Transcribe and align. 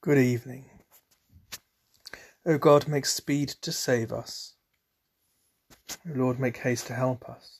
Good 0.00 0.18
evening. 0.18 0.66
O 2.46 2.56
God, 2.56 2.86
make 2.86 3.04
speed 3.04 3.48
to 3.62 3.72
save 3.72 4.12
us. 4.12 4.54
O 5.90 6.12
Lord, 6.14 6.38
make 6.38 6.58
haste 6.58 6.86
to 6.86 6.94
help 6.94 7.28
us. 7.28 7.58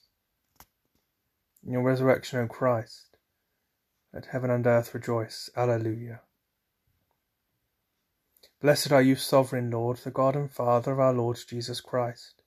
In 1.66 1.72
your 1.72 1.82
resurrection, 1.82 2.38
O 2.38 2.46
Christ, 2.46 3.16
let 4.14 4.26
heaven 4.26 4.50
and 4.50 4.64
earth 4.68 4.94
rejoice. 4.94 5.50
Alleluia. 5.56 6.20
Blessed 8.62 8.92
are 8.92 9.02
you, 9.02 9.16
sovereign 9.16 9.72
Lord, 9.72 9.96
the 9.98 10.12
God 10.12 10.36
and 10.36 10.48
Father 10.48 10.92
of 10.92 11.00
our 11.00 11.12
Lord 11.12 11.38
Jesus 11.48 11.80
Christ. 11.80 12.42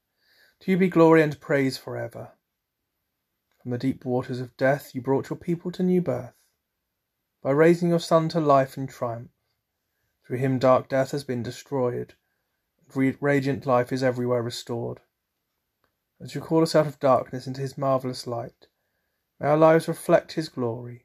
To 0.62 0.72
you 0.72 0.78
be 0.78 0.88
glory 0.88 1.22
and 1.22 1.38
praise 1.42 1.78
for 1.78 1.98
ever. 1.98 2.30
From 3.62 3.72
the 3.72 3.78
deep 3.78 4.06
waters 4.06 4.40
of 4.40 4.56
death 4.56 4.96
you 4.96 5.02
brought 5.02 5.30
your 5.30 5.38
people 5.38 5.70
to 5.74 5.84
new 5.84 6.02
birth, 6.02 6.34
by 7.44 7.52
raising 7.52 7.90
your 7.90 8.00
Son 8.00 8.30
to 8.30 8.40
life 8.40 8.78
and 8.78 8.88
triumph. 8.88 9.32
Through 10.32 10.38
him 10.38 10.60
dark 10.60 10.88
death 10.88 11.12
has 11.12 11.26
been 11.26 11.44
destroyed, 11.44 12.14
and 12.96 13.18
radiant 13.20 13.66
life 13.66 13.92
is 13.92 14.02
everywhere 14.02 14.42
restored. 14.42 15.02
As 16.22 16.34
you 16.34 16.40
call 16.40 16.64
us 16.64 16.74
out 16.74 16.88
of 16.88 17.02
darkness 17.02 17.48
into 17.48 17.60
his 17.60 17.78
marvellous 17.78 18.26
light, 18.26 18.68
may 19.42 19.48
our 19.48 19.58
lives 19.58 19.90
reflect 19.90 20.32
his 20.32 20.48
glory, 20.48 21.04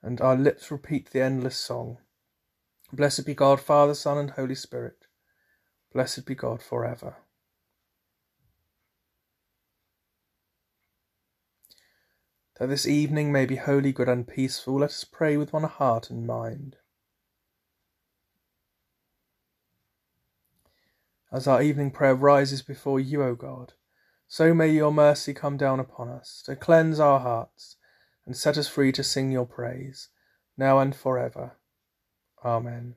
and 0.00 0.20
our 0.20 0.36
lips 0.36 0.70
repeat 0.70 1.10
the 1.10 1.20
endless 1.20 1.56
song. 1.56 1.98
Blessed 2.92 3.26
be 3.26 3.34
God, 3.34 3.60
Father, 3.60 3.94
Son, 3.94 4.16
and 4.16 4.30
Holy 4.30 4.54
Spirit. 4.54 5.08
Blessed 5.92 6.24
be 6.24 6.36
God 6.36 6.62
for 6.62 6.84
ever. 6.84 7.16
That 12.60 12.68
this 12.68 12.86
evening 12.86 13.32
may 13.32 13.44
be 13.44 13.56
holy, 13.56 13.90
good, 13.90 14.08
and 14.08 14.24
peaceful, 14.24 14.78
let 14.78 14.90
us 14.90 15.02
pray 15.02 15.36
with 15.36 15.52
one 15.52 15.64
heart 15.64 16.10
and 16.10 16.24
mind. 16.24 16.76
As 21.32 21.46
our 21.46 21.62
evening 21.62 21.90
prayer 21.90 22.14
rises 22.14 22.60
before 22.60 23.00
you, 23.00 23.22
O 23.22 23.34
God, 23.34 23.72
so 24.28 24.52
may 24.52 24.68
your 24.68 24.92
mercy 24.92 25.32
come 25.32 25.56
down 25.56 25.80
upon 25.80 26.10
us, 26.10 26.42
to 26.44 26.54
cleanse 26.54 27.00
our 27.00 27.20
hearts, 27.20 27.76
and 28.26 28.36
set 28.36 28.58
us 28.58 28.68
free 28.68 28.92
to 28.92 29.02
sing 29.02 29.32
your 29.32 29.46
praise, 29.46 30.10
now 30.58 30.78
and 30.78 30.94
forever. 30.94 31.52
Amen. 32.44 32.96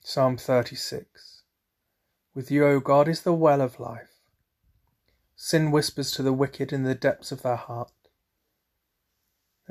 Psalm 0.00 0.36
36 0.36 1.42
With 2.34 2.52
you, 2.52 2.64
O 2.66 2.78
God, 2.78 3.08
is 3.08 3.22
the 3.22 3.32
well 3.32 3.60
of 3.60 3.80
life. 3.80 4.20
Sin 5.34 5.72
whispers 5.72 6.12
to 6.12 6.22
the 6.22 6.32
wicked 6.32 6.72
in 6.72 6.84
the 6.84 6.94
depths 6.94 7.32
of 7.32 7.42
their 7.42 7.56
heart. 7.56 7.90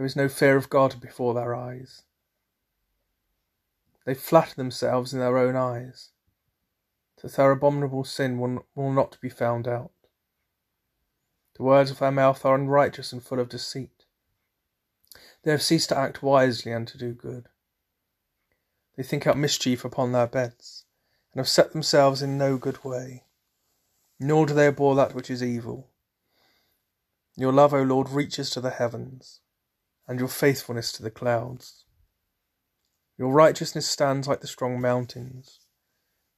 There 0.02 0.08
is 0.08 0.16
no 0.16 0.30
fear 0.30 0.58
of 0.58 0.72
God 0.72 1.00
before 1.00 1.36
their 1.36 1.54
eyes. 1.54 2.02
They 4.04 4.16
flatter 4.16 4.56
themselves 4.56 5.14
in 5.14 5.20
their 5.20 5.38
own 5.38 5.56
eyes, 5.56 6.10
that 7.22 7.34
their 7.34 7.52
abominable 7.52 8.04
sin 8.04 8.40
will, 8.40 8.66
will 8.74 8.92
not 8.92 9.22
be 9.22 9.30
found 9.30 9.68
out. 9.68 9.92
The 11.56 11.62
words 11.62 11.92
of 11.92 12.00
their 12.00 12.12
mouth 12.12 12.44
are 12.44 12.56
unrighteous 12.56 13.14
and 13.14 13.22
full 13.22 13.40
of 13.40 13.50
deceit. 13.50 14.06
They 15.44 15.52
have 15.52 15.62
ceased 15.62 15.90
to 15.90 15.98
act 16.00 16.24
wisely 16.24 16.72
and 16.72 16.88
to 16.88 16.98
do 16.98 17.14
good. 17.14 17.48
They 18.98 19.04
think 19.04 19.28
out 19.28 19.38
mischief 19.38 19.86
upon 19.86 20.14
their 20.14 20.26
beds, 20.26 20.84
and 21.32 21.40
have 21.40 21.48
set 21.48 21.74
themselves 21.74 22.24
in 22.24 22.40
no 22.40 22.58
good 22.58 22.84
way. 22.84 23.26
Nor 24.20 24.48
do 24.48 24.56
they 24.56 24.66
abhor 24.66 24.96
that 24.96 25.14
which 25.14 25.30
is 25.30 25.44
evil. 25.44 25.92
Your 27.38 27.54
love, 27.54 27.72
O 27.72 27.84
Lord, 27.84 28.10
reaches 28.10 28.50
to 28.50 28.62
the 28.62 28.72
heavens 28.72 29.42
and 30.12 30.20
your 30.20 30.28
faithfulness 30.28 30.92
to 30.92 31.02
the 31.02 31.10
clouds. 31.10 31.86
Your 33.18 33.32
righteousness 33.32 33.88
stands 33.88 34.28
like 34.28 34.42
the 34.42 34.48
strong 34.48 34.82
mountains, 34.82 35.62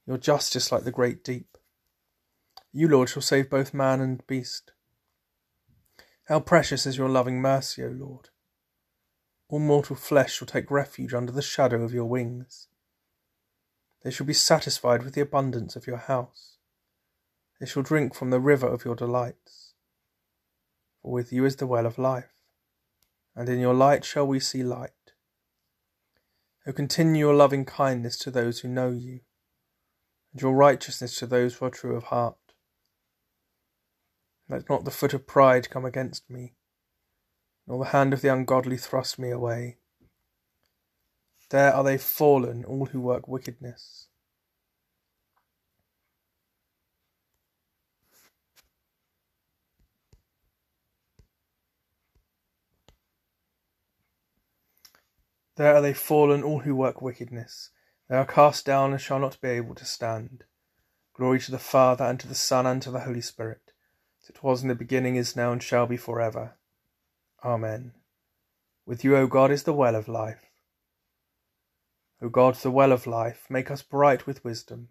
your 0.06 0.16
justice 0.16 0.70
like 0.70 0.84
the 0.84 0.92
great 0.92 1.24
deep. 1.24 1.58
You, 2.72 2.86
Lord, 2.86 3.08
shall 3.08 3.20
save 3.20 3.50
both 3.50 3.74
man 3.74 4.00
and 4.00 4.24
beast. 4.28 4.70
How 6.26 6.38
precious 6.38 6.86
is 6.86 6.96
your 6.96 7.08
loving 7.08 7.42
mercy, 7.42 7.82
O 7.82 7.88
Lord! 7.88 8.28
All 9.48 9.58
mortal 9.58 9.96
flesh 9.96 10.34
shall 10.34 10.46
take 10.46 10.70
refuge 10.70 11.12
under 11.12 11.32
the 11.32 11.42
shadow 11.42 11.82
of 11.82 11.92
your 11.92 12.04
wings. 12.04 12.68
They 14.04 14.12
shall 14.12 14.24
be 14.26 14.34
satisfied 14.34 15.02
with 15.02 15.14
the 15.14 15.20
abundance 15.20 15.74
of 15.74 15.88
your 15.88 15.96
house. 15.96 16.58
They 17.58 17.66
shall 17.66 17.82
drink 17.82 18.14
from 18.14 18.30
the 18.30 18.38
river 18.38 18.68
of 18.68 18.84
your 18.84 18.94
delights. 18.94 19.74
For 21.02 21.10
with 21.10 21.32
you 21.32 21.44
is 21.44 21.56
the 21.56 21.66
well 21.66 21.86
of 21.86 21.98
life 21.98 22.33
and 23.36 23.48
in 23.48 23.58
your 23.58 23.74
light 23.74 24.04
shall 24.04 24.26
we 24.26 24.40
see 24.40 24.62
light. 24.62 24.90
O 26.66 26.72
continue 26.72 27.26
your 27.26 27.34
loving 27.34 27.64
kindness 27.64 28.16
to 28.18 28.30
those 28.30 28.60
who 28.60 28.68
know 28.68 28.90
you, 28.90 29.20
and 30.32 30.40
your 30.40 30.54
righteousness 30.54 31.18
to 31.18 31.26
those 31.26 31.56
who 31.56 31.66
are 31.66 31.70
true 31.70 31.96
of 31.96 32.04
heart. 32.04 32.36
Let 34.48 34.68
not 34.68 34.84
the 34.84 34.90
foot 34.90 35.14
of 35.14 35.26
pride 35.26 35.70
come 35.70 35.84
against 35.84 36.28
me, 36.30 36.54
nor 37.66 37.78
the 37.78 37.90
hand 37.90 38.12
of 38.12 38.20
the 38.20 38.32
ungodly 38.32 38.76
thrust 38.76 39.18
me 39.18 39.30
away. 39.30 39.78
There 41.50 41.74
are 41.74 41.84
they 41.84 41.98
fallen, 41.98 42.64
all 42.64 42.86
who 42.86 43.00
work 43.00 43.28
wickedness. 43.28 44.08
There 55.56 55.74
are 55.74 55.80
they 55.80 55.94
fallen, 55.94 56.42
all 56.42 56.60
who 56.60 56.74
work 56.74 57.00
wickedness. 57.00 57.70
They 58.08 58.16
are 58.16 58.26
cast 58.26 58.66
down 58.66 58.92
and 58.92 59.00
shall 59.00 59.18
not 59.18 59.40
be 59.40 59.48
able 59.48 59.74
to 59.76 59.84
stand. 59.84 60.44
Glory 61.14 61.38
to 61.40 61.50
the 61.50 61.58
Father, 61.58 62.04
and 62.04 62.18
to 62.20 62.28
the 62.28 62.34
Son, 62.34 62.66
and 62.66 62.82
to 62.82 62.90
the 62.90 63.00
Holy 63.00 63.20
Spirit, 63.20 63.72
as 64.22 64.30
it 64.30 64.42
was 64.42 64.62
in 64.62 64.68
the 64.68 64.74
beginning, 64.74 65.16
is 65.16 65.36
now, 65.36 65.52
and 65.52 65.62
shall 65.62 65.86
be 65.86 65.96
for 65.96 66.20
ever. 66.20 66.56
Amen. 67.44 67.92
With 68.84 69.04
you, 69.04 69.16
O 69.16 69.26
God, 69.26 69.50
is 69.50 69.62
the 69.62 69.72
well 69.72 69.94
of 69.94 70.08
life. 70.08 70.44
O 72.20 72.28
God, 72.28 72.54
the 72.56 72.70
well 72.70 72.90
of 72.90 73.06
life, 73.06 73.46
make 73.48 73.70
us 73.70 73.82
bright 73.82 74.26
with 74.26 74.44
wisdom, 74.44 74.88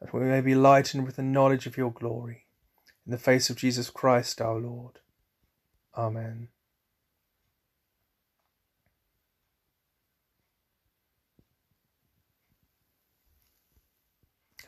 that 0.00 0.12
we 0.12 0.20
may 0.20 0.40
be 0.40 0.54
lightened 0.54 1.06
with 1.06 1.16
the 1.16 1.22
knowledge 1.22 1.66
of 1.66 1.76
your 1.76 1.92
glory. 1.92 2.46
In 3.06 3.12
the 3.12 3.18
face 3.18 3.50
of 3.50 3.56
Jesus 3.56 3.90
Christ 3.90 4.40
our 4.40 4.58
Lord. 4.58 4.98
Amen. 5.96 6.48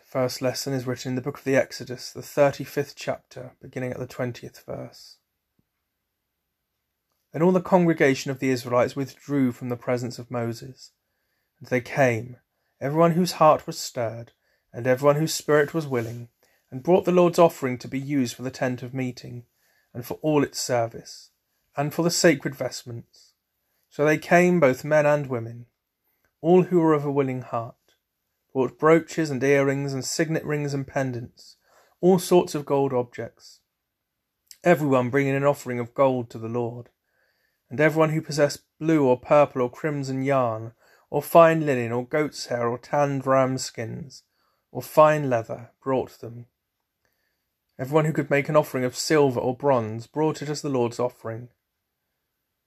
First 0.07 0.41
lesson 0.41 0.73
is 0.73 0.87
written 0.87 1.11
in 1.11 1.17
the 1.17 1.21
book 1.21 1.39
of 1.39 1.45
the 1.45 1.57
Exodus, 1.57 2.13
the 2.13 2.21
35th 2.21 2.95
chapter, 2.95 3.57
beginning 3.61 3.91
at 3.91 3.99
the 3.99 4.07
20th 4.07 4.65
verse. 4.65 5.17
Then 7.33 7.43
all 7.43 7.51
the 7.51 7.61
congregation 7.61 8.31
of 8.31 8.39
the 8.39 8.51
Israelites 8.51 8.95
withdrew 8.95 9.51
from 9.51 9.69
the 9.69 9.77
presence 9.77 10.21
of 10.21 10.31
Moses. 10.31 10.93
And 11.59 11.69
they 11.69 11.81
came, 11.81 12.37
everyone 12.81 13.13
whose 13.13 13.33
heart 13.33 13.67
was 13.67 13.79
stirred, 13.79 14.31
and 14.73 14.87
everyone 14.87 15.17
whose 15.17 15.35
spirit 15.35 15.75
was 15.75 15.89
willing, 15.89 16.29
and 16.71 16.85
brought 16.85 17.05
the 17.05 17.13
Lord's 17.13 17.39
offering 17.39 17.77
to 17.79 17.89
be 17.89 17.99
used 17.99 18.37
for 18.37 18.43
the 18.43 18.51
tent 18.51 18.85
of 18.85 18.95
meeting, 18.95 19.45
and 19.93 20.07
for 20.07 20.19
all 20.23 20.45
its 20.45 20.61
service, 20.61 21.31
and 21.77 21.93
for 21.93 22.03
the 22.03 22.11
sacred 22.11 22.55
vestments. 22.55 23.33
So 23.91 24.05
they 24.05 24.19
came, 24.19 24.61
both 24.61 24.85
men 24.85 25.05
and 25.05 25.27
women, 25.27 25.67
all 26.41 26.65
who 26.65 26.79
were 26.79 26.95
of 26.95 27.05
a 27.05 27.11
willing 27.11 27.43
heart 27.43 27.76
bought 28.57 28.79
brooches 28.79 29.29
and 29.29 29.45
earrings 29.45 29.93
and 29.93 30.03
signet 30.03 30.43
rings 30.43 30.73
and 30.73 30.87
pendants, 30.87 31.59
all 32.01 32.19
sorts 32.19 32.55
of 32.55 32.65
gold 32.65 32.91
objects. 32.91 33.61
Everyone 34.65 35.11
bringing 35.11 35.35
an 35.35 35.45
offering 35.45 35.79
of 35.79 35.93
gold 35.93 36.31
to 36.31 36.39
the 36.39 36.49
Lord. 36.49 36.89
And 37.69 37.83
everyone 37.83 38.15
who 38.15 38.23
possessed 38.23 38.63
blue 38.81 39.05
or 39.05 39.21
purple 39.21 39.61
or 39.61 39.71
crimson 39.71 40.23
yarn, 40.23 40.73
or 41.11 41.21
fine 41.21 41.67
linen, 41.67 41.93
or 41.93 42.07
goat's 42.07 42.47
hair, 42.47 42.67
or 42.67 42.79
tanned 42.79 43.27
ram 43.27 43.59
skins, 43.59 44.23
or 44.73 44.81
fine 44.81 45.29
leather, 45.29 45.73
brought 45.85 46.19
them. 46.23 46.47
Everyone 47.79 48.07
who 48.07 48.15
could 48.15 48.31
make 48.31 48.49
an 48.49 48.57
offering 48.57 48.85
of 48.85 48.97
silver 48.97 49.39
or 49.39 49.55
bronze 49.55 50.07
brought 50.07 50.41
it 50.41 50.49
as 50.49 50.63
the 50.63 50.71
Lord's 50.71 50.99
offering. 50.99 51.51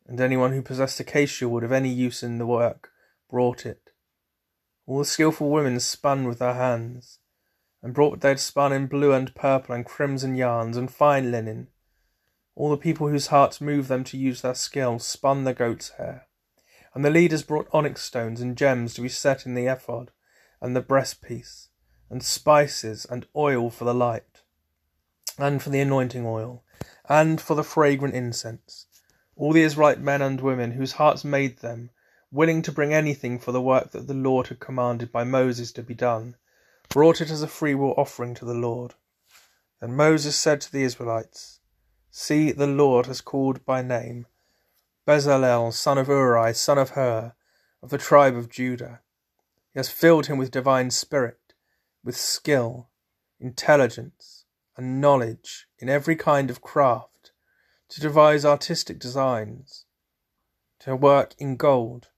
And 0.06 0.22
anyone 0.22 0.52
who 0.52 0.62
possessed 0.62 1.00
acacia 1.00 1.50
wood 1.50 1.64
of 1.64 1.72
any 1.72 1.90
use 1.90 2.22
in 2.22 2.38
the 2.38 2.46
work 2.46 2.92
brought 3.28 3.66
it. 3.66 3.89
All 4.90 4.98
the 4.98 5.06
skilful 5.06 5.52
women 5.52 5.80
spun 5.80 6.28
with 6.28 6.40
their 6.40 6.56
hands, 6.56 7.20
and 7.84 7.94
brought 7.94 8.10
what 8.10 8.22
they 8.22 8.30
had 8.30 8.40
spun 8.40 8.74
in 8.74 8.88
blue 8.88 9.14
and 9.14 9.36
purple 9.36 9.76
and 9.76 9.86
crimson 9.86 10.36
yarns 10.36 10.76
and 10.78 10.92
fine 10.92 11.30
linen. 11.30 11.68
All 12.56 12.72
the 12.72 12.76
people 12.78 13.08
whose 13.08 13.28
hearts 13.28 13.62
moved 13.62 13.88
them 13.88 14.04
to 14.06 14.18
use 14.18 14.42
their 14.42 14.56
skill 14.56 14.98
spun 14.98 15.44
the 15.44 15.54
goat's 15.54 15.90
hair, 15.90 16.26
and 16.96 17.06
the 17.06 17.12
leaders 17.12 17.44
brought 17.44 17.70
onyx 17.72 18.02
stones 18.02 18.42
and 18.42 18.58
gems 18.58 18.96
to 18.96 19.02
be 19.02 19.10
set 19.10 19.46
in 19.46 19.54
the 19.54 19.68
ephod 19.68 20.10
and 20.60 20.76
the 20.76 20.82
breastpiece, 20.82 21.68
and 22.10 22.24
spices 22.24 23.06
and 23.12 23.28
oil 23.36 23.70
for 23.70 23.86
the 23.86 23.94
light, 23.94 24.42
and 25.38 25.62
for 25.62 25.70
the 25.70 25.82
anointing 25.82 26.26
oil, 26.26 26.64
and 27.08 27.40
for 27.40 27.54
the 27.54 27.64
fragrant 27.64 28.16
incense. 28.16 28.88
All 29.36 29.54
the 29.54 29.62
Israelite 29.62 30.02
men 30.02 30.24
and 30.24 30.42
women 30.42 30.72
whose 30.72 30.94
hearts 30.94 31.24
made 31.24 31.60
them 31.60 31.92
willing 32.32 32.62
to 32.62 32.72
bring 32.72 32.94
anything 32.94 33.40
for 33.40 33.52
the 33.52 33.62
work 33.62 33.92
that 33.92 34.08
the 34.08 34.14
Lord 34.14 34.48
had 34.48 34.60
commanded 34.60 35.12
by 35.12 35.24
Moses 35.24 35.72
to 35.74 35.84
be 35.84 35.96
done, 35.96 36.36
brought 36.88 37.22
it 37.22 37.32
as 37.32 37.42
a 37.42 37.48
freewill 37.48 37.94
offering 37.98 38.36
to 38.36 38.46
the 38.46 38.54
Lord. 38.54 38.94
Then 39.82 39.96
Moses 39.96 40.36
said 40.36 40.62
to 40.62 40.72
the 40.72 40.84
Israelites, 40.84 41.60
See, 42.12 42.52
the 42.52 42.68
Lord 42.68 43.06
has 43.06 43.22
called 43.22 43.66
by 43.66 43.82
name 43.82 44.28
Bezalel, 45.08 45.74
son 45.74 45.98
of 45.98 46.08
Uri, 46.08 46.54
son 46.54 46.78
of 46.78 46.92
Hur, 46.92 47.34
of 47.82 47.90
the 47.90 47.98
tribe 47.98 48.36
of 48.36 48.50
Judah. 48.50 49.02
He 49.74 49.80
has 49.80 49.90
filled 49.90 50.28
him 50.28 50.38
with 50.38 50.52
divine 50.52 50.92
spirit, 50.92 51.54
with 52.04 52.16
skill, 52.16 52.90
intelligence, 53.40 54.46
and 54.78 55.02
knowledge 55.02 55.68
in 55.80 55.90
every 55.90 56.16
kind 56.16 56.50
of 56.50 56.62
craft, 56.62 57.32
to 57.90 58.02
devise 58.02 58.46
artistic 58.46 59.00
designs, 59.00 59.86
to 60.80 60.96
work 60.96 61.34
in 61.40 61.56
gold, 61.56 62.10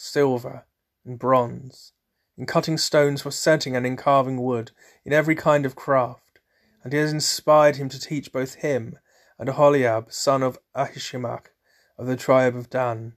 silver, 0.00 0.64
and 1.04 1.18
bronze, 1.18 1.92
in 2.38 2.46
cutting 2.46 2.78
stones 2.78 3.22
for 3.22 3.30
setting 3.30 3.76
and 3.76 3.86
in 3.86 3.96
carving 3.96 4.42
wood, 4.42 4.70
in 5.04 5.12
every 5.12 5.34
kind 5.34 5.66
of 5.66 5.76
craft, 5.76 6.40
and 6.82 6.92
he 6.92 6.98
has 6.98 7.12
inspired 7.12 7.76
him 7.76 7.88
to 7.88 8.00
teach 8.00 8.32
both 8.32 8.54
him 8.56 8.98
and 9.38 9.48
Oholiab, 9.48 10.12
son 10.12 10.42
of 10.42 10.58
Ahisamach, 10.74 11.46
of 11.98 12.06
the 12.06 12.16
tribe 12.16 12.56
of 12.56 12.70
Dan. 12.70 13.14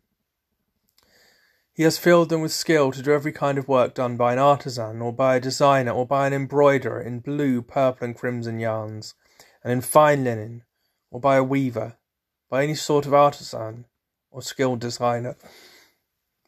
He 1.73 1.83
has 1.83 1.97
filled 1.97 2.29
them 2.29 2.41
with 2.41 2.51
skill 2.51 2.91
to 2.91 3.01
do 3.01 3.11
every 3.11 3.31
kind 3.31 3.57
of 3.57 3.67
work 3.67 3.93
done 3.93 4.15
by 4.15 4.33
an 4.33 4.39
artisan, 4.39 5.01
or 5.01 5.11
by 5.11 5.37
a 5.37 5.39
designer, 5.39 5.91
or 5.91 6.05
by 6.05 6.27
an 6.27 6.33
embroiderer 6.33 7.01
in 7.01 7.19
blue, 7.19 7.61
purple, 7.61 8.05
and 8.05 8.15
crimson 8.15 8.59
yarns, 8.59 9.15
and 9.63 9.71
in 9.71 9.81
fine 9.81 10.23
linen, 10.23 10.63
or 11.11 11.19
by 11.19 11.37
a 11.37 11.43
weaver, 11.43 11.97
by 12.49 12.63
any 12.63 12.75
sort 12.75 13.05
of 13.05 13.13
artisan, 13.13 13.85
or 14.31 14.41
skilled 14.41 14.79
designer. 14.79 15.35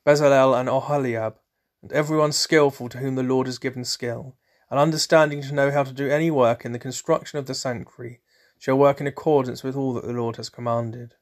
Bezalel 0.06 0.54
and 0.60 0.70
Oholiab, 0.70 1.34
and 1.82 1.92
everyone 1.92 2.32
skilful 2.32 2.90
to 2.90 3.00
whom 3.00 3.16
the 3.16 3.24
Lord 3.24 3.48
has 3.48 3.58
given 3.58 3.84
skill, 3.84 4.38
and 4.70 4.80
understanding 4.80 5.42
to 5.42 5.54
know 5.54 5.72
how 5.72 5.84
to 5.84 5.92
do 5.92 6.08
any 6.08 6.30
work 6.30 6.64
in 6.64 6.74
the 6.74 6.80
construction 6.80 7.40
of 7.40 7.48
the 7.48 7.56
sanctuary, 7.56 8.22
shall 8.60 8.78
work 8.78 9.02
in 9.02 9.08
accordance 9.08 9.64
with 9.64 9.76
all 9.76 9.96
that 9.96 10.06
the 10.06 10.14
Lord 10.14 10.36
has 10.36 10.48
commanded. 10.48 11.16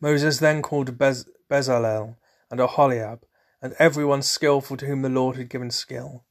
Moses 0.00 0.38
then 0.38 0.62
called 0.62 0.96
Bez- 0.96 1.28
Bezalel 1.50 2.16
and 2.50 2.58
Oholiab, 2.58 3.20
and 3.60 3.74
everyone 3.78 4.22
skilful 4.22 4.78
to 4.78 4.86
whom 4.86 5.02
the 5.02 5.10
Lord 5.10 5.36
had 5.36 5.50
given 5.50 5.70
skill, 5.70 6.24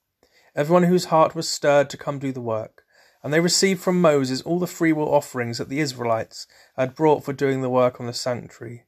everyone 0.55 0.83
whose 0.83 1.05
heart 1.05 1.35
was 1.35 1.47
stirred 1.47 1.87
to 1.91 1.97
come 1.97 2.17
do 2.17 2.31
the 2.31 2.41
work. 2.41 2.83
And 3.21 3.31
they 3.31 3.39
received 3.39 3.81
from 3.81 4.01
Moses 4.01 4.41
all 4.41 4.59
the 4.59 4.67
freewill 4.67 5.13
offerings 5.13 5.59
that 5.59 5.69
the 5.69 5.79
Israelites 5.79 6.45
had 6.75 6.95
brought 6.95 7.23
for 7.23 7.31
doing 7.31 7.61
the 7.61 7.69
work 7.69 7.99
on 8.01 8.07
the 8.07 8.13
sanctuary 8.13 8.85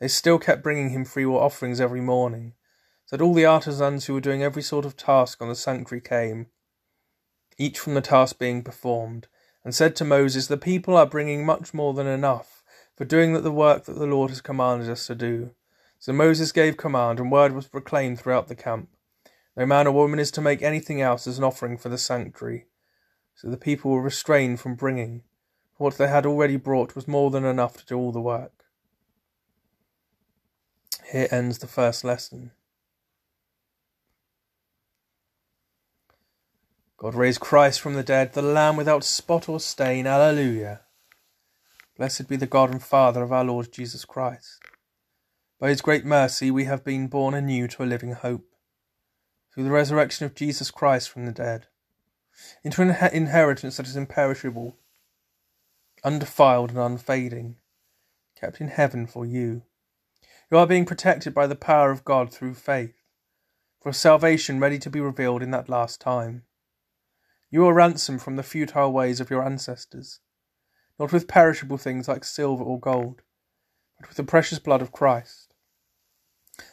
they 0.00 0.08
still 0.08 0.38
kept 0.38 0.62
bringing 0.62 0.90
him 0.90 1.04
freewill 1.04 1.38
offerings 1.38 1.80
every 1.80 2.00
morning, 2.00 2.54
so 3.04 3.16
that 3.16 3.22
all 3.22 3.34
the 3.34 3.44
artisans 3.44 4.06
who 4.06 4.14
were 4.14 4.20
doing 4.20 4.42
every 4.42 4.62
sort 4.62 4.84
of 4.84 4.96
task 4.96 5.40
on 5.40 5.48
the 5.48 5.54
sanctuary 5.54 6.00
came, 6.00 6.46
each 7.58 7.78
from 7.78 7.94
the 7.94 8.00
task 8.00 8.38
being 8.38 8.62
performed, 8.62 9.28
and 9.62 9.74
said 9.74 9.94
to 9.96 10.04
Moses, 10.04 10.46
The 10.46 10.56
people 10.56 10.96
are 10.96 11.06
bringing 11.06 11.44
much 11.44 11.74
more 11.74 11.92
than 11.92 12.06
enough 12.06 12.62
for 12.96 13.04
doing 13.04 13.34
the 13.34 13.52
work 13.52 13.84
that 13.84 13.98
the 13.98 14.06
Lord 14.06 14.30
has 14.30 14.40
commanded 14.40 14.88
us 14.88 15.06
to 15.06 15.14
do. 15.14 15.50
So 15.98 16.14
Moses 16.14 16.52
gave 16.52 16.78
command, 16.78 17.20
and 17.20 17.30
word 17.30 17.52
was 17.52 17.68
proclaimed 17.68 18.18
throughout 18.18 18.48
the 18.48 18.54
camp. 18.54 18.88
No 19.56 19.66
man 19.66 19.86
or 19.86 19.92
woman 19.92 20.18
is 20.18 20.30
to 20.32 20.40
make 20.40 20.62
anything 20.62 21.02
else 21.02 21.26
as 21.26 21.36
an 21.36 21.44
offering 21.44 21.76
for 21.76 21.90
the 21.90 21.98
sanctuary. 21.98 22.66
So 23.34 23.50
the 23.50 23.58
people 23.58 23.90
were 23.90 24.00
restrained 24.00 24.60
from 24.60 24.76
bringing, 24.76 25.22
for 25.76 25.84
what 25.84 25.98
they 25.98 26.08
had 26.08 26.24
already 26.24 26.56
brought 26.56 26.94
was 26.94 27.06
more 27.06 27.30
than 27.30 27.44
enough 27.44 27.76
to 27.78 27.86
do 27.86 27.98
all 27.98 28.12
the 28.12 28.20
work. 28.20 28.59
Here 31.10 31.26
ends 31.32 31.58
the 31.58 31.66
first 31.66 32.04
lesson. 32.04 32.52
God 36.96 37.16
raised 37.16 37.40
Christ 37.40 37.80
from 37.80 37.94
the 37.94 38.04
dead, 38.04 38.32
the 38.32 38.42
Lamb 38.42 38.76
without 38.76 39.02
spot 39.02 39.48
or 39.48 39.58
stain. 39.58 40.06
Alleluia. 40.06 40.82
Blessed 41.96 42.28
be 42.28 42.36
the 42.36 42.46
God 42.46 42.70
and 42.70 42.80
Father 42.80 43.24
of 43.24 43.32
our 43.32 43.42
Lord 43.42 43.72
Jesus 43.72 44.04
Christ. 44.04 44.60
By 45.58 45.70
his 45.70 45.80
great 45.80 46.04
mercy 46.04 46.48
we 46.52 46.66
have 46.66 46.84
been 46.84 47.08
born 47.08 47.34
anew 47.34 47.66
to 47.68 47.82
a 47.82 47.86
living 47.86 48.12
hope, 48.12 48.46
through 49.52 49.64
the 49.64 49.70
resurrection 49.70 50.26
of 50.26 50.36
Jesus 50.36 50.70
Christ 50.70 51.10
from 51.10 51.26
the 51.26 51.32
dead, 51.32 51.66
into 52.62 52.82
an 52.82 52.90
inheritance 53.12 53.78
that 53.78 53.88
is 53.88 53.96
imperishable, 53.96 54.76
undefiled 56.04 56.70
and 56.70 56.78
unfading, 56.78 57.56
kept 58.38 58.60
in 58.60 58.68
heaven 58.68 59.08
for 59.08 59.26
you 59.26 59.62
you 60.50 60.58
are 60.58 60.66
being 60.66 60.84
protected 60.84 61.32
by 61.32 61.46
the 61.46 61.54
power 61.54 61.92
of 61.92 62.04
God 62.04 62.32
through 62.32 62.54
faith, 62.54 62.96
for 63.80 63.92
salvation 63.92 64.58
ready 64.58 64.78
to 64.80 64.90
be 64.90 65.00
revealed 65.00 65.42
in 65.42 65.52
that 65.52 65.68
last 65.68 66.00
time. 66.00 66.42
You 67.50 67.66
are 67.66 67.74
ransomed 67.74 68.22
from 68.22 68.36
the 68.36 68.42
futile 68.42 68.92
ways 68.92 69.20
of 69.20 69.30
your 69.30 69.44
ancestors, 69.44 70.20
not 70.98 71.12
with 71.12 71.28
perishable 71.28 71.78
things 71.78 72.08
like 72.08 72.24
silver 72.24 72.64
or 72.64 72.80
gold, 72.80 73.22
but 73.98 74.08
with 74.08 74.16
the 74.16 74.24
precious 74.24 74.58
blood 74.58 74.82
of 74.82 74.90
Christ, 74.92 75.54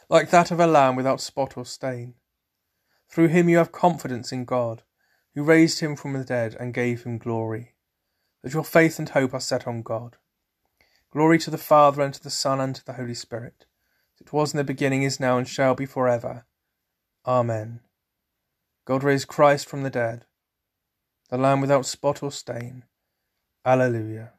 like 0.08 0.30
that 0.30 0.50
of 0.50 0.58
a 0.58 0.66
lamb 0.66 0.96
without 0.96 1.20
spot 1.20 1.56
or 1.56 1.64
stain. 1.64 2.14
Through 3.08 3.28
him 3.28 3.48
you 3.48 3.58
have 3.58 3.72
confidence 3.72 4.32
in 4.32 4.44
God, 4.44 4.82
who 5.34 5.44
raised 5.44 5.78
him 5.78 5.94
from 5.94 6.14
the 6.14 6.24
dead 6.24 6.56
and 6.58 6.74
gave 6.74 7.04
him 7.04 7.16
glory, 7.16 7.74
that 8.42 8.54
your 8.54 8.64
faith 8.64 8.98
and 8.98 9.08
hope 9.08 9.32
are 9.34 9.40
set 9.40 9.68
on 9.68 9.82
God. 9.82 10.16
Glory 11.10 11.38
to 11.38 11.50
the 11.50 11.56
Father, 11.56 12.02
and 12.02 12.12
to 12.12 12.22
the 12.22 12.28
Son, 12.28 12.60
and 12.60 12.74
to 12.74 12.84
the 12.84 12.94
Holy 12.94 13.14
Spirit, 13.14 13.64
it 14.28 14.32
was 14.32 14.52
in 14.52 14.58
the 14.58 14.64
beginning, 14.64 15.02
is 15.02 15.18
now, 15.18 15.38
and 15.38 15.48
shall 15.48 15.74
be 15.74 15.86
for 15.86 16.08
ever. 16.08 16.44
Amen. 17.26 17.80
God 18.84 19.02
raised 19.02 19.28
Christ 19.28 19.68
from 19.68 19.82
the 19.82 19.90
dead, 19.90 20.24
the 21.30 21.36
Lamb 21.36 21.60
without 21.60 21.84
spot 21.84 22.22
or 22.22 22.30
stain. 22.30 22.84
Alleluia. 23.64 24.32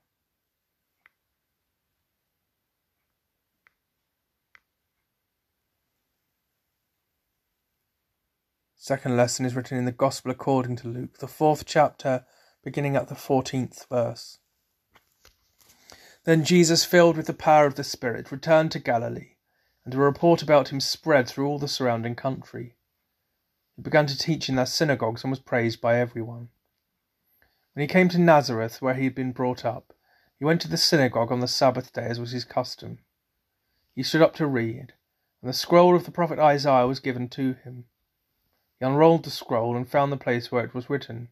Second 8.75 9.17
lesson 9.17 9.45
is 9.45 9.55
written 9.55 9.77
in 9.77 9.85
the 9.85 9.91
Gospel 9.91 10.31
according 10.31 10.77
to 10.77 10.87
Luke, 10.87 11.19
the 11.19 11.27
fourth 11.27 11.65
chapter, 11.65 12.25
beginning 12.63 12.95
at 12.95 13.07
the 13.07 13.13
fourteenth 13.13 13.85
verse. 13.87 14.39
Then 16.25 16.43
Jesus, 16.43 16.85
filled 16.85 17.17
with 17.17 17.27
the 17.27 17.33
power 17.33 17.67
of 17.67 17.75
the 17.75 17.83
Spirit, 17.83 18.31
returned 18.31 18.71
to 18.71 18.79
Galilee, 18.79 19.35
and 19.85 19.93
a 19.93 19.97
report 19.97 20.41
about 20.41 20.69
him 20.69 20.79
spread 20.79 21.27
through 21.27 21.47
all 21.47 21.59
the 21.59 21.67
surrounding 21.67 22.15
country. 22.15 22.75
He 23.75 23.81
began 23.81 24.05
to 24.07 24.17
teach 24.17 24.49
in 24.49 24.55
their 24.55 24.65
synagogues 24.65 25.23
and 25.23 25.31
was 25.31 25.39
praised 25.39 25.79
by 25.79 25.97
everyone. 25.97 26.49
When 27.73 27.81
he 27.81 27.87
came 27.87 28.09
to 28.09 28.17
Nazareth, 28.17 28.81
where 28.81 28.95
he 28.95 29.05
had 29.05 29.15
been 29.15 29.31
brought 29.31 29.63
up, 29.63 29.93
he 30.37 30.45
went 30.45 30.61
to 30.61 30.67
the 30.67 30.77
synagogue 30.77 31.31
on 31.31 31.39
the 31.39 31.47
Sabbath 31.47 31.93
day, 31.93 32.05
as 32.05 32.19
was 32.19 32.31
his 32.31 32.43
custom. 32.43 32.99
He 33.95 34.03
stood 34.03 34.21
up 34.21 34.33
to 34.35 34.47
read, 34.47 34.93
and 35.41 35.49
the 35.49 35.53
scroll 35.53 35.95
of 35.95 36.05
the 36.05 36.11
prophet 36.11 36.39
Isaiah 36.39 36.87
was 36.87 36.99
given 36.99 37.29
to 37.29 37.53
him. 37.53 37.85
He 38.79 38.85
unrolled 38.85 39.23
the 39.23 39.29
scroll 39.29 39.75
and 39.75 39.89
found 39.89 40.11
the 40.11 40.17
place 40.17 40.51
where 40.51 40.63
it 40.63 40.73
was 40.73 40.89
written, 40.89 41.29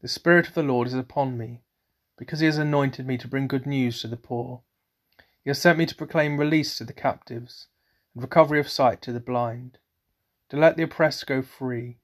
The 0.00 0.08
Spirit 0.08 0.48
of 0.48 0.54
the 0.54 0.62
Lord 0.62 0.86
is 0.86 0.94
upon 0.94 1.38
me 1.38 1.62
because 2.16 2.40
he 2.40 2.46
has 2.46 2.58
anointed 2.58 3.06
me 3.06 3.16
to 3.16 3.28
bring 3.28 3.46
good 3.46 3.64
news 3.64 4.00
to 4.02 4.08
the 4.08 4.16
poor. 4.16 4.62
He 5.44 5.50
has 5.50 5.60
sent 5.60 5.78
me 5.78 5.86
to 5.86 5.94
proclaim 5.94 6.38
release 6.38 6.76
to 6.76 6.84
the 6.84 6.92
captives 6.92 7.68
and 8.14 8.22
recovery 8.22 8.60
of 8.60 8.68
sight 8.68 9.00
to 9.02 9.12
the 9.12 9.20
blind, 9.20 9.78
to 10.48 10.56
let 10.56 10.76
the 10.76 10.82
oppressed 10.82 11.26
go 11.26 11.42
free, 11.42 11.98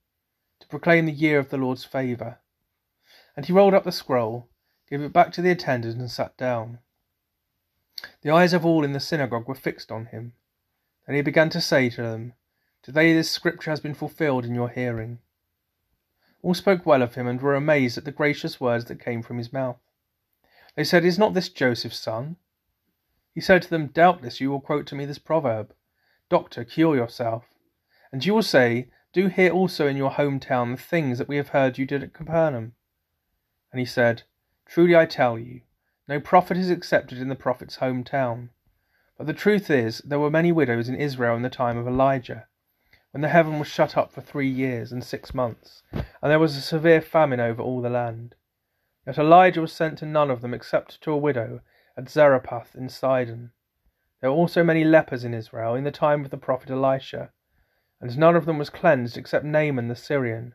to 0.61 0.69
proclaim 0.69 1.07
the 1.07 1.13
year 1.13 1.39
of 1.39 1.51
the 1.51 1.57
Lord's 1.57 1.85
favour. 1.85 2.39
And 3.37 3.47
he 3.47 3.53
rolled 3.53 3.75
up 3.75 3.85
the 3.85 3.93
scroll, 3.93 4.49
gave 4.89 5.01
it 5.01 5.13
back 5.13 5.33
to 5.33 5.43
the 5.43 5.51
attendant, 5.51 5.99
and 5.99 6.11
sat 6.11 6.37
down. 6.37 6.79
The 8.23 8.31
eyes 8.31 8.53
of 8.53 8.65
all 8.65 8.85
in 8.85 8.93
the 8.93 9.01
synagogue 9.01 9.49
were 9.49 9.55
fixed 9.55 9.91
on 9.91 10.07
him. 10.07 10.35
Then 11.07 11.17
he 11.17 11.23
began 11.23 11.51
to 11.51 11.61
say 11.61 11.91
to 11.91 12.03
them, 12.03 12.35
Today 12.83 13.15
this 13.15 13.31
scripture 13.31 13.71
has 13.71 13.81
been 13.81 13.95
fulfilled 13.95 14.45
in 14.45 14.55
your 14.55 14.69
hearing. 14.69 15.19
All 16.43 16.55
spoke 16.55 16.85
well 16.85 17.03
of 17.03 17.15
him 17.15 17.27
and 17.27 17.41
were 17.41 17.55
amazed 17.55 17.97
at 17.97 18.05
the 18.05 18.13
gracious 18.13 18.61
words 18.61 18.85
that 18.87 19.01
came 19.01 19.23
from 19.23 19.39
his 19.39 19.53
mouth. 19.53 19.79
They 20.77 20.85
said, 20.85 21.05
Is 21.05 21.19
not 21.19 21.33
this 21.35 21.49
Joseph's 21.49 21.99
son? 21.99 22.37
He 23.35 23.41
said 23.41 23.63
to 23.63 23.71
them, 23.71 23.89
Doubtless 23.89 24.41
you 24.41 24.51
will 24.51 24.61
quote 24.61 24.87
to 24.87 24.95
me 24.95 25.05
this 25.05 25.19
proverb 25.19 25.75
Doctor, 26.29 26.65
cure 26.65 26.95
yourself. 26.95 27.45
And 28.13 28.25
you 28.25 28.33
will 28.33 28.43
say, 28.43 28.89
Do 29.13 29.29
also 29.51 29.89
in 29.89 29.97
your 29.97 30.13
hometown 30.13 30.77
the 30.77 30.83
things 30.83 31.19
that 31.19 31.27
we 31.27 31.37
have 31.37 31.49
heard 31.49 31.77
you 31.77 31.85
did 31.85 32.05
at 32.05 32.15
Capernaum. 32.15 32.75
And 33.73 33.81
he 33.81 33.85
said, 33.85 34.23
Truly 34.67 34.95
I 34.95 35.07
tell 35.07 35.37
you, 35.37 35.63
no 36.07 36.21
prophet 36.21 36.57
is 36.57 36.71
accepted 36.71 37.19
in 37.19 37.29
the 37.29 37.35
prophet's 37.35 37.79
hometown. 37.79 38.51
But 39.19 39.27
the 39.27 39.33
truth 39.33 39.69
is, 39.69 39.99
there 39.99 40.21
were 40.21 40.31
many 40.31 40.53
widows 40.53 40.89
in 40.89 40.95
Israel 40.95 41.35
in 41.35 41.43
the 41.43 41.51
time 41.51 41.77
of 41.77 41.89
Elijah, 41.89 42.47
when 43.11 43.21
the 43.21 43.29
heaven 43.29 43.59
was 43.59 43.67
shut 43.67 43.97
up 43.97 44.13
for 44.13 44.21
three 44.21 44.49
years 44.49 44.93
and 44.93 45.03
six 45.03 45.35
months, 45.35 45.83
and 45.93 46.05
there 46.23 46.39
was 46.39 46.57
a 46.57 46.61
severe 46.61 47.01
famine 47.01 47.41
over 47.41 47.61
all 47.61 47.81
the 47.81 47.91
land. 47.91 48.37
Yet 49.07 49.19
Elijah 49.19 49.61
was 49.61 49.73
sent 49.73 49.99
to 49.99 50.07
none 50.07 50.31
of 50.31 50.41
them 50.41 50.55
except 50.55 51.01
to 51.03 51.11
a 51.11 51.17
widow 51.17 51.63
at 51.97 52.09
Zarephath 52.09 52.75
in 52.75 52.89
Sidon. 52.89 53.53
There 54.21 54.31
were 54.31 54.37
also 54.37 54.65
many 54.65 54.85
lepers 54.85 55.25
in 55.25 55.35
Israel 55.35 55.75
in 55.75 55.85
the 55.85 55.91
time 55.91 56.25
of 56.25 56.31
the 56.31 56.37
prophet 56.37 56.71
Elisha, 56.71 57.31
and 58.01 58.19
none 58.19 58.37
of 58.37 58.47
them 58.47 58.59
was 58.59 58.71
cleansed 58.71 59.17
except 59.17 59.45
Naaman 59.45 59.89
the 59.89 59.97
Syrian. 59.97 60.55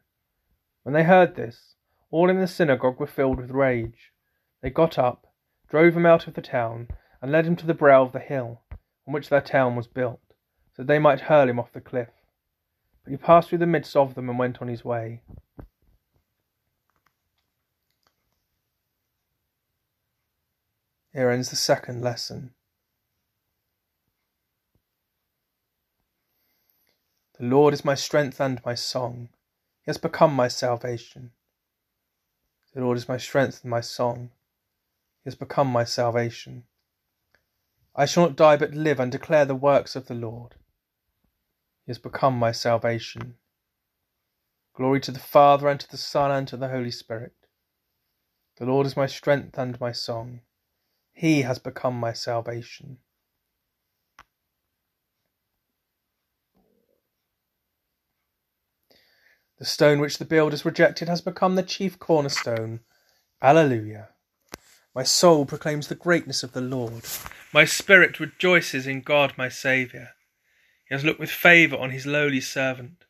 When 0.83 0.93
they 0.93 1.03
heard 1.03 1.35
this, 1.35 1.75
all 2.11 2.29
in 2.29 2.39
the 2.39 2.47
synagogue 2.47 2.99
were 2.99 3.07
filled 3.07 3.37
with 3.37 3.51
rage. 3.51 4.11
They 4.61 4.69
got 4.69 4.97
up, 4.97 5.27
drove 5.69 5.95
him 5.95 6.05
out 6.05 6.27
of 6.27 6.33
the 6.33 6.41
town, 6.41 6.87
and 7.21 7.31
led 7.31 7.45
him 7.45 7.55
to 7.57 7.65
the 7.65 7.73
brow 7.73 8.03
of 8.03 8.11
the 8.11 8.19
hill 8.19 8.61
on 9.07 9.13
which 9.13 9.29
their 9.29 9.41
town 9.41 9.75
was 9.75 9.87
built, 9.87 10.21
so 10.75 10.83
that 10.83 10.87
they 10.87 10.99
might 10.99 11.21
hurl 11.21 11.49
him 11.49 11.59
off 11.59 11.73
the 11.73 11.81
cliff. 11.81 12.09
But 13.03 13.11
he 13.11 13.17
passed 13.17 13.49
through 13.49 13.57
the 13.59 13.65
midst 13.65 13.95
of 13.95 14.15
them 14.15 14.29
and 14.29 14.37
went 14.37 14.61
on 14.61 14.67
his 14.67 14.85
way. 14.85 15.21
Here 21.13 21.29
ends 21.29 21.49
the 21.49 21.55
second 21.55 22.01
lesson. 22.01 22.53
The 27.39 27.45
Lord 27.45 27.73
is 27.73 27.85
my 27.85 27.95
strength 27.95 28.39
and 28.39 28.61
my 28.65 28.75
song. 28.75 29.29
He 29.81 29.89
has 29.89 29.97
become 29.97 30.33
my 30.33 30.47
salvation. 30.49 31.31
The 32.73 32.81
Lord 32.81 32.97
is 32.97 33.07
my 33.07 33.17
strength 33.17 33.63
and 33.63 33.71
my 33.71 33.81
song. 33.81 34.31
He 35.23 35.29
has 35.29 35.35
become 35.35 35.67
my 35.67 35.83
salvation. 35.83 36.65
I 37.95 38.05
shall 38.05 38.23
not 38.23 38.35
die 38.35 38.57
but 38.57 38.73
live 38.75 38.99
and 38.99 39.11
declare 39.11 39.45
the 39.45 39.55
works 39.55 39.95
of 39.95 40.07
the 40.07 40.13
Lord. 40.13 40.55
He 41.85 41.89
has 41.89 41.97
become 41.97 42.37
my 42.37 42.51
salvation. 42.51 43.35
Glory 44.75 44.99
to 45.01 45.11
the 45.11 45.19
Father, 45.19 45.67
and 45.67 45.79
to 45.79 45.89
the 45.89 45.97
Son, 45.97 46.29
and 46.29 46.47
to 46.47 46.57
the 46.57 46.69
Holy 46.69 46.91
Spirit. 46.91 47.33
The 48.57 48.65
Lord 48.65 48.85
is 48.85 48.95
my 48.95 49.07
strength 49.07 49.57
and 49.57 49.79
my 49.79 49.91
song. 49.91 50.41
He 51.19 51.41
has 51.41 51.59
become 51.59 51.99
my 51.99 52.13
salvation. 52.13 52.99
The 59.57 59.65
stone 59.65 59.99
which 59.99 60.17
the 60.17 60.23
builders 60.23 60.63
rejected 60.63 61.09
has 61.09 61.19
become 61.19 61.55
the 61.55 61.63
chief 61.63 61.99
cornerstone. 61.99 62.79
Alleluia. 63.41 64.11
My 64.95 65.03
soul 65.03 65.45
proclaims 65.45 65.89
the 65.89 65.95
greatness 65.95 66.41
of 66.41 66.53
the 66.53 66.61
Lord. 66.61 67.03
My 67.51 67.65
spirit 67.65 68.21
rejoices 68.21 68.87
in 68.87 69.01
God 69.01 69.33
my 69.37 69.49
Saviour. 69.49 70.11
He 70.87 70.95
has 70.95 71.03
looked 71.03 71.19
with 71.19 71.29
favour 71.29 71.75
on 71.75 71.89
his 71.89 72.05
lowly 72.05 72.39
servant. 72.39 73.03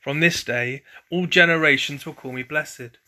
From 0.00 0.18
this 0.18 0.42
day 0.42 0.82
all 1.10 1.26
generations 1.26 2.04
will 2.04 2.14
call 2.14 2.32
me 2.32 2.42
blessed. 2.42 2.98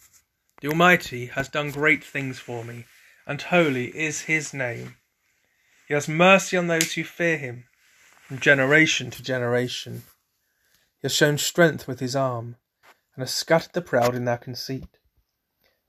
The 0.60 0.68
Almighty 0.68 1.26
has 1.26 1.48
done 1.48 1.72
great 1.72 2.04
things 2.04 2.38
for 2.38 2.64
me 2.64 2.84
and 3.26 3.42
holy 3.42 3.86
is 3.96 4.22
his 4.22 4.52
name. 4.52 4.96
He 5.86 5.94
has 5.94 6.08
mercy 6.08 6.56
on 6.56 6.66
those 6.66 6.94
who 6.94 7.04
fear 7.04 7.36
him, 7.38 7.64
from 8.26 8.38
generation 8.38 9.10
to 9.10 9.22
generation. 9.22 10.04
He 10.98 11.06
has 11.06 11.14
shown 11.14 11.38
strength 11.38 11.86
with 11.86 12.00
his 12.00 12.16
arm, 12.16 12.56
and 13.14 13.22
has 13.22 13.32
scattered 13.32 13.74
the 13.74 13.82
proud 13.82 14.14
in 14.14 14.24
their 14.24 14.38
conceit, 14.38 14.98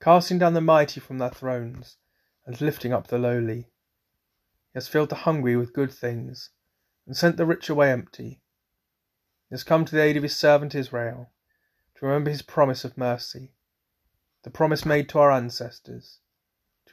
casting 0.02 0.38
down 0.38 0.54
the 0.54 0.62
mighty 0.62 1.00
from 1.00 1.18
their 1.18 1.30
thrones, 1.30 1.98
and 2.46 2.60
lifting 2.60 2.94
up 2.94 3.08
the 3.08 3.18
lowly. 3.18 3.70
He 4.74 4.76
has 4.76 4.88
filled 4.88 5.10
the 5.10 5.16
hungry 5.16 5.56
with 5.56 5.74
good 5.74 5.92
things, 5.92 6.50
and 7.06 7.16
sent 7.16 7.38
the 7.38 7.46
rich 7.46 7.70
away 7.70 7.92
empty. 7.92 8.42
He 9.50 9.54
has 9.54 9.64
come 9.64 9.86
to 9.86 9.96
the 9.96 10.02
aid 10.02 10.18
of 10.18 10.24
his 10.24 10.36
servant 10.36 10.76
Israel, 10.76 11.32
to 11.96 12.06
remember 12.06 12.30
his 12.30 12.42
promise 12.42 12.84
of 12.84 12.98
mercy, 12.98 13.54
the 14.44 14.50
promise 14.50 14.86
made 14.86 15.08
to 15.10 15.20
our 15.20 15.32
ancestors 15.32 16.20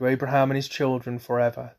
to 0.01 0.07
Abraham 0.07 0.51
and 0.51 0.57
his 0.57 0.69
children 0.69 1.19
forever. 1.19 1.77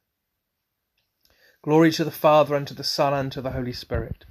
Glory 1.63 1.91
to 1.91 2.03
the 2.03 2.11
Father, 2.11 2.55
and 2.55 2.67
to 2.67 2.73
the 2.75 2.83
Son, 2.83 3.13
and 3.13 3.31
to 3.31 3.41
the 3.41 3.51
Holy 3.51 3.73
Spirit, 3.73 4.25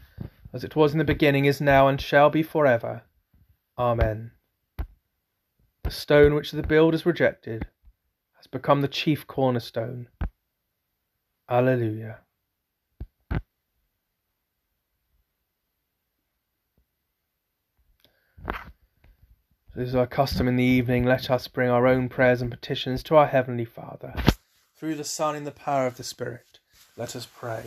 as 0.53 0.63
it 0.63 0.77
was 0.77 0.93
in 0.93 0.99
the 0.99 1.05
beginning, 1.05 1.45
is 1.45 1.61
now, 1.61 1.89
and 1.89 2.01
shall 2.01 2.31
be 2.31 2.43
forever. 2.43 3.03
Amen. 3.77 4.31
The 5.83 5.91
stone 5.91 6.35
which 6.35 6.53
the 6.53 6.63
builders 6.63 7.05
rejected 7.05 7.67
has 8.37 8.47
become 8.47 8.81
the 8.81 8.89
chief 8.89 9.27
cornerstone. 9.27 10.09
Alleluia. 11.49 12.21
As 19.77 19.91
is 19.91 19.95
our 19.95 20.07
custom 20.07 20.49
in 20.49 20.57
the 20.57 20.65
evening, 20.65 21.05
let 21.05 21.31
us 21.31 21.47
bring 21.47 21.71
our 21.71 21.87
own 21.87 22.09
prayers 22.09 22.43
and 22.43 22.51
petitions 22.51 23.05
to 23.05 23.15
our 23.15 23.29
Heavenly 23.29 23.65
Father. 23.65 24.15
Through 24.77 24.97
the 24.97 25.05
Son, 25.05 25.37
in 25.37 25.45
the 25.45 25.53
power 25.53 25.87
of 25.87 25.97
the 25.97 26.03
Spirit, 26.03 26.59
let 26.97 27.15
us 27.15 27.29
pray. 27.33 27.63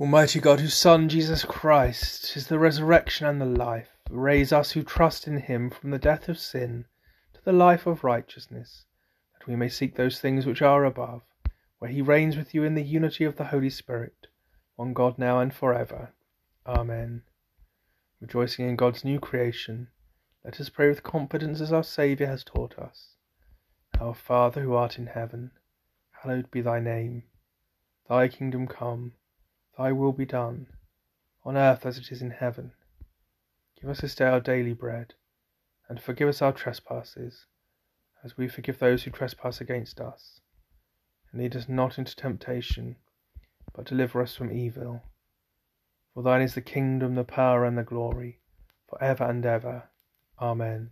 Almighty 0.00 0.40
God, 0.40 0.58
whose 0.58 0.74
Son, 0.74 1.08
Jesus 1.08 1.44
Christ, 1.44 2.36
is 2.36 2.48
the 2.48 2.58
resurrection 2.58 3.28
and 3.28 3.40
the 3.40 3.46
life, 3.46 3.90
raise 4.10 4.52
us 4.52 4.72
who 4.72 4.82
trust 4.82 5.28
in 5.28 5.36
him 5.36 5.70
from 5.70 5.92
the 5.92 6.00
death 6.00 6.28
of 6.28 6.36
sin 6.36 6.86
to 7.32 7.40
the 7.44 7.52
life 7.52 7.86
of 7.86 8.02
righteousness, 8.02 8.86
that 9.38 9.46
we 9.46 9.54
may 9.54 9.68
seek 9.68 9.94
those 9.94 10.18
things 10.18 10.46
which 10.46 10.62
are 10.62 10.84
above, 10.84 11.22
where 11.78 11.92
he 11.92 12.02
reigns 12.02 12.36
with 12.36 12.52
you 12.52 12.64
in 12.64 12.74
the 12.74 12.82
unity 12.82 13.22
of 13.22 13.36
the 13.36 13.44
Holy 13.44 13.70
Spirit, 13.70 14.26
one 14.74 14.94
God 14.94 15.16
now 15.16 15.38
and 15.38 15.54
for 15.54 15.72
ever. 15.72 16.12
Amen. 16.66 17.22
Rejoicing 18.20 18.68
in 18.68 18.74
God's 18.74 19.04
new 19.04 19.20
creation, 19.20 19.86
let 20.44 20.60
us 20.60 20.70
pray 20.70 20.88
with 20.88 21.04
confidence 21.04 21.60
as 21.60 21.72
our 21.72 21.84
Saviour 21.84 22.28
has 22.28 22.42
taught 22.42 22.76
us. 22.80 23.10
Our 24.00 24.14
Father 24.14 24.62
who 24.62 24.74
art 24.74 24.98
in 24.98 25.06
heaven, 25.06 25.52
hallowed 26.10 26.50
be 26.50 26.62
thy 26.62 26.80
name. 26.80 27.22
Thy 28.08 28.26
kingdom 28.26 28.66
come, 28.66 29.12
thy 29.76 29.92
will 29.92 30.12
be 30.12 30.26
done, 30.26 30.66
on 31.44 31.56
earth 31.56 31.84
as 31.84 31.98
it 31.98 32.10
is 32.10 32.22
in 32.22 32.30
heaven. 32.30 32.72
Give 33.80 33.90
us 33.90 34.00
this 34.00 34.14
day 34.14 34.26
our 34.26 34.40
daily 34.40 34.72
bread, 34.72 35.14
and 35.88 36.00
forgive 36.00 36.28
us 36.28 36.40
our 36.40 36.52
trespasses, 36.52 37.46
as 38.24 38.36
we 38.36 38.48
forgive 38.48 38.78
those 38.78 39.02
who 39.02 39.10
trespass 39.10 39.60
against 39.60 40.00
us. 40.00 40.40
And 41.30 41.40
lead 41.40 41.56
us 41.56 41.68
not 41.68 41.98
into 41.98 42.16
temptation, 42.16 42.96
but 43.74 43.86
deliver 43.86 44.22
us 44.22 44.34
from 44.34 44.52
evil. 44.52 45.02
For 46.14 46.22
thine 46.22 46.42
is 46.42 46.54
the 46.54 46.60
kingdom, 46.60 47.16
the 47.16 47.24
power, 47.24 47.64
and 47.64 47.76
the 47.76 47.82
glory, 47.82 48.38
for 48.88 49.02
ever 49.02 49.24
and 49.24 49.44
ever. 49.44 49.90
Amen. 50.40 50.90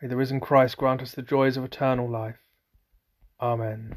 May 0.00 0.08
the 0.08 0.16
risen 0.16 0.40
Christ 0.40 0.76
grant 0.76 1.00
us 1.00 1.12
the 1.12 1.22
joys 1.22 1.56
of 1.56 1.64
eternal 1.64 2.08
life. 2.08 2.38
Amen. 3.40 3.96